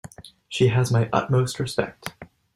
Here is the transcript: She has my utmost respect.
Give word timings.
She 0.49 0.69
has 0.69 0.91
my 0.91 1.11
utmost 1.13 1.59
respect. 1.59 2.11